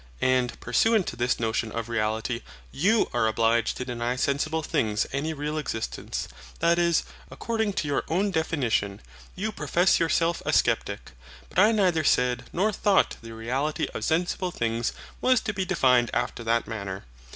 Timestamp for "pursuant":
0.59-1.05